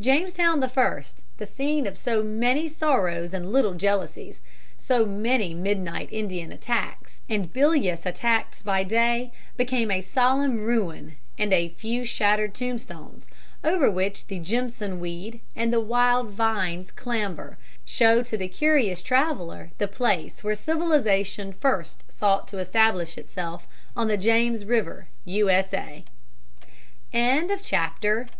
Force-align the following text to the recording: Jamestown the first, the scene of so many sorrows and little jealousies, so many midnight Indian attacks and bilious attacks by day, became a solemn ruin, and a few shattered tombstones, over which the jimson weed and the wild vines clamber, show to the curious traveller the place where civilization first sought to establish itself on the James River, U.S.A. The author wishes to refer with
Jamestown 0.00 0.58
the 0.58 0.68
first, 0.68 1.22
the 1.36 1.46
scene 1.46 1.86
of 1.86 1.96
so 1.96 2.20
many 2.20 2.68
sorrows 2.68 3.32
and 3.32 3.52
little 3.52 3.74
jealousies, 3.74 4.40
so 4.76 5.06
many 5.06 5.54
midnight 5.54 6.08
Indian 6.10 6.50
attacks 6.50 7.20
and 7.28 7.52
bilious 7.52 8.04
attacks 8.04 8.60
by 8.60 8.82
day, 8.82 9.30
became 9.56 9.88
a 9.92 10.00
solemn 10.00 10.64
ruin, 10.64 11.14
and 11.38 11.52
a 11.52 11.68
few 11.68 12.04
shattered 12.04 12.54
tombstones, 12.56 13.28
over 13.62 13.88
which 13.88 14.26
the 14.26 14.40
jimson 14.40 14.98
weed 14.98 15.38
and 15.54 15.72
the 15.72 15.78
wild 15.80 16.30
vines 16.30 16.90
clamber, 16.90 17.56
show 17.84 18.20
to 18.20 18.36
the 18.36 18.48
curious 18.48 19.00
traveller 19.00 19.70
the 19.78 19.86
place 19.86 20.42
where 20.42 20.56
civilization 20.56 21.52
first 21.52 22.02
sought 22.10 22.48
to 22.48 22.58
establish 22.58 23.16
itself 23.16 23.68
on 23.94 24.08
the 24.08 24.16
James 24.18 24.64
River, 24.64 25.06
U.S.A. 25.24 25.38
The 25.40 25.78
author 25.78 25.92
wishes 27.12 27.12
to 27.12 27.52
refer 27.62 28.22
with 28.24 28.30